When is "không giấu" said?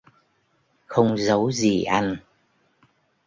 0.85-1.51